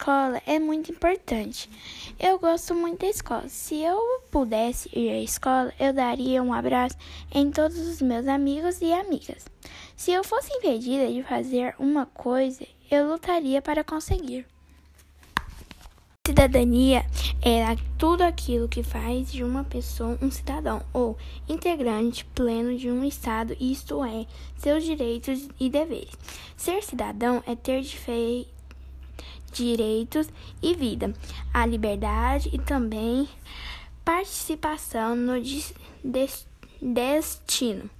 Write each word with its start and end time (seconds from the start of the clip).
escola 0.00 0.40
é 0.46 0.58
muito 0.58 0.90
importante. 0.90 1.68
Eu 2.18 2.38
gosto 2.38 2.74
muito 2.74 3.00
da 3.00 3.08
escola. 3.08 3.46
Se 3.48 3.82
eu 3.82 3.98
pudesse 4.30 4.88
ir 4.98 5.10
à 5.10 5.20
escola, 5.20 5.70
eu 5.78 5.92
daria 5.92 6.42
um 6.42 6.54
abraço 6.54 6.96
em 7.30 7.50
todos 7.50 7.76
os 7.76 8.00
meus 8.00 8.26
amigos 8.26 8.80
e 8.80 8.90
amigas. 8.94 9.44
Se 9.94 10.10
eu 10.10 10.24
fosse 10.24 10.50
impedida 10.54 11.06
de 11.12 11.22
fazer 11.22 11.74
uma 11.78 12.06
coisa, 12.06 12.66
eu 12.90 13.10
lutaria 13.10 13.60
para 13.60 13.84
conseguir. 13.84 14.46
Cidadania 16.26 17.04
é 17.42 17.76
tudo 17.98 18.22
aquilo 18.22 18.68
que 18.68 18.82
faz 18.82 19.30
de 19.30 19.44
uma 19.44 19.64
pessoa 19.64 20.18
um 20.22 20.30
cidadão 20.30 20.80
ou 20.94 21.18
integrante 21.46 22.24
pleno 22.24 22.74
de 22.78 22.90
um 22.90 23.04
Estado, 23.04 23.54
isto 23.60 24.02
é, 24.02 24.26
seus 24.56 24.82
direitos 24.82 25.46
e 25.58 25.68
deveres. 25.68 26.16
Ser 26.56 26.82
cidadão 26.82 27.42
é 27.46 27.54
ter 27.54 27.82
direitos 29.52 30.28
e 30.62 30.74
vida, 30.74 31.12
a 31.52 31.66
liberdade 31.66 32.50
e 32.52 32.58
também 32.58 33.28
participação 34.04 35.14
no 35.14 35.34
destino 36.82 37.90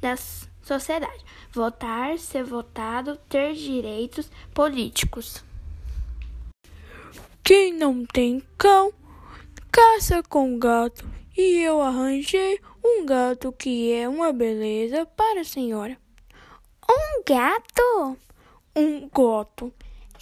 da 0.00 0.16
sociedade. 0.62 1.24
Votar, 1.52 2.18
ser 2.18 2.44
votado, 2.44 3.16
ter 3.28 3.54
direitos 3.54 4.30
políticos. 4.52 5.42
Quem 7.42 7.72
não 7.72 8.04
tem 8.04 8.42
cão, 8.58 8.92
caça 9.70 10.22
com 10.22 10.58
gato. 10.58 11.08
E 11.36 11.60
eu 11.62 11.82
arranjei 11.82 12.60
um 12.84 13.04
gato 13.06 13.52
que 13.52 13.92
é 13.92 14.08
uma 14.08 14.32
beleza 14.32 15.06
para 15.06 15.42
a 15.42 15.44
senhora. 15.44 15.96
Um 16.88 17.22
gato? 17.24 18.16
Um 18.74 19.08
gato. 19.08 19.72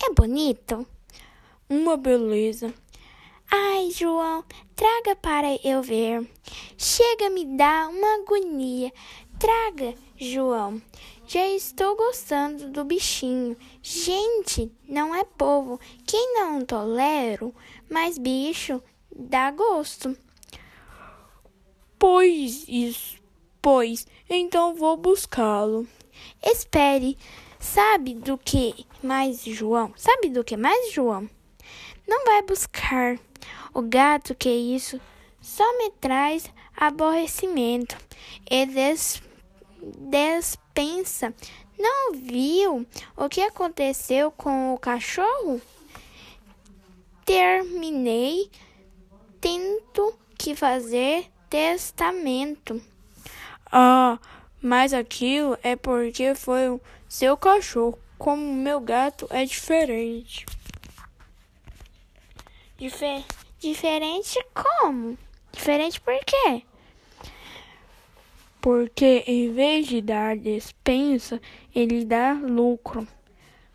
É 0.07 0.13
bonito? 0.13 0.87
Uma 1.67 1.97
beleza. 1.97 2.75
Ai, 3.51 3.91
João, 3.91 4.45
traga 4.77 5.17
para 5.17 5.59
eu 5.65 5.83
ver. 5.83 6.31
Chega, 6.77 7.31
me 7.31 7.47
dá 7.57 7.89
uma 7.89 8.17
agonia. 8.17 8.93
Traga, 9.39 9.95
João. 10.15 10.83
Já 11.27 11.47
estou 11.47 11.97
gostando 11.97 12.69
do 12.69 12.85
bichinho. 12.85 13.57
Gente, 13.83 14.71
não 14.87 15.15
é 15.15 15.25
povo. 15.25 15.81
Quem 16.07 16.35
não 16.35 16.63
tolero, 16.67 17.55
mas 17.89 18.19
bicho 18.19 18.83
dá 19.11 19.51
gosto. 19.53 20.15
Pois 21.99 22.67
isso, 22.69 23.17
pois 23.63 24.07
então 24.29 24.75
vou 24.75 24.99
buscá-lo. 24.99 25.89
Espere. 26.43 27.17
Sabe 27.65 28.15
do 28.15 28.37
que 28.37 28.87
mais, 29.03 29.43
João? 29.43 29.93
Sabe 29.97 30.29
do 30.29 30.45
que 30.45 30.55
mais, 30.55 30.93
João? 30.93 31.29
Não 32.07 32.25
vai 32.27 32.43
buscar. 32.43 33.19
O 33.73 33.81
gato 33.81 34.35
que 34.35 34.51
isso 34.51 35.01
só 35.41 35.65
me 35.79 35.91
traz 35.93 36.49
aborrecimento 36.77 37.97
e 38.49 38.67
des 38.67 39.23
despensa. 39.99 41.35
Não 41.77 42.13
viu 42.13 42.87
o 43.17 43.29
que 43.31 43.41
aconteceu 43.41 44.31
com 44.31 44.75
o 44.75 44.79
cachorro? 44.79 45.61
Terminei 47.25 48.51
tento 49.41 50.17
que 50.39 50.55
fazer 50.55 51.27
testamento. 51.49 52.81
Ah, 53.73 54.19
mas 54.63 54.93
aquilo 54.93 55.59
é 55.63 55.75
porque 55.75 56.35
foi 56.35 56.69
o 56.69 56.81
seu 57.15 57.37
cachorro. 57.37 57.99
Como 58.19 58.43
meu 58.55 58.81
gato 58.81 59.27
é 59.31 59.45
diferente. 59.45 60.45
Difer 62.77 63.25
diferente 63.61 64.39
como? 64.53 65.17
Diferente 65.53 66.01
por 66.01 66.19
quê? 66.25 66.65
porque 68.65 69.23
em 69.27 69.53
vez 69.53 69.87
de 69.87 70.01
dar 70.01 70.39
despensa, 70.39 71.39
ele 71.75 72.03
dá 72.03 72.33
lucro. 72.33 73.07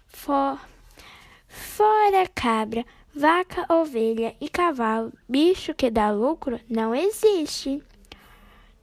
For, 0.08 0.60
fora 1.48 2.28
cabra, 2.34 2.84
vaca, 3.14 3.72
ovelha 3.72 4.36
e 4.42 4.50
cavalo, 4.50 5.14
bicho 5.28 5.76
que 5.76 5.92
dá 5.92 6.10
lucro 6.10 6.60
não 6.68 6.96
existe. 6.96 7.84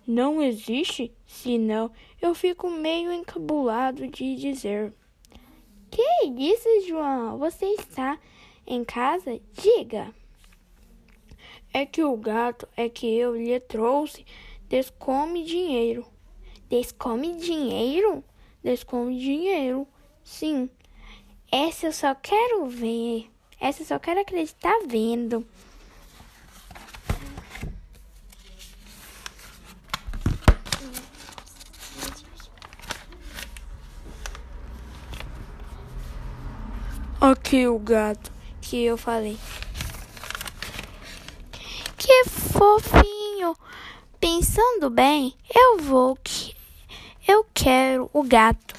Não 0.06 0.41
existe? 0.43 1.12
Senão 1.27 1.91
eu 2.22 2.34
fico 2.34 2.71
meio 2.71 3.12
encabulado 3.12 4.06
de 4.06 4.37
dizer. 4.37 4.93
Que 5.91 6.03
isso, 6.39 6.69
João? 6.87 7.39
Você 7.39 7.67
está 7.67 8.19
em 8.67 8.84
casa? 8.84 9.41
Diga. 9.53 10.15
É 11.72 11.84
que 11.84 12.03
o 12.03 12.17
gato 12.17 12.69
é 12.77 12.89
que 12.89 13.06
eu 13.06 13.37
lhe 13.37 13.59
trouxe 13.61 14.25
Descome 14.69 15.44
dinheiro. 15.44 16.05
Descome 16.69 17.37
dinheiro? 17.37 18.25
Descome 18.65 19.17
dinheiro. 19.17 19.87
Sim. 20.25 20.69
Essa 21.53 21.87
eu 21.87 21.93
só 21.93 22.17
quero 22.17 22.67
ver. 22.67 23.31
Essa 23.61 23.83
eu 23.83 23.87
só 23.87 23.99
quero 24.00 24.21
acreditar 24.21 24.77
vendo. 24.88 25.47
Aqui 37.28 37.66
o 37.66 37.76
gato 37.76 38.31
que 38.60 38.84
eu 38.84 38.97
falei. 38.97 39.37
Que 41.98 42.25
fofinho! 42.28 43.56
Pensando 44.20 44.88
bem, 44.88 45.34
eu 45.53 45.78
vou 45.78 46.16
que 46.22 46.54
eu 47.26 47.44
quero 47.53 48.09
o 48.12 48.22
gato. 48.22 48.75